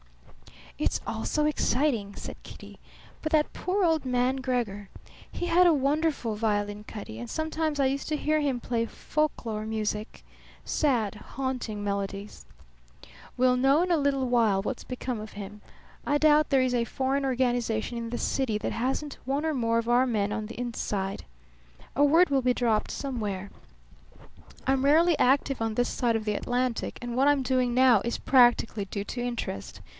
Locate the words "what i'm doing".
27.15-27.75